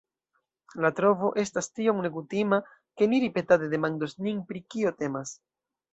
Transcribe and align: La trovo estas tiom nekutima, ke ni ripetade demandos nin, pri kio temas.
La 0.85 0.89
trovo 0.99 1.29
estas 1.41 1.69
tiom 1.79 2.01
nekutima, 2.07 2.61
ke 2.99 3.11
ni 3.13 3.19
ripetade 3.27 3.69
demandos 3.75 4.17
nin, 4.29 4.45
pri 4.51 4.65
kio 4.77 4.99
temas. 5.03 5.37